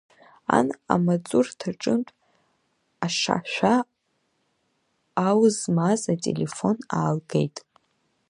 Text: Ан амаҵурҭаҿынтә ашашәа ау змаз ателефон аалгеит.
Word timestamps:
Ан 0.57 0.67
амаҵурҭаҿынтә 0.93 2.13
ашашәа 3.05 3.75
ау 5.27 5.41
змаз 5.57 6.01
ателефон 6.13 6.77
аалгеит. 6.97 7.57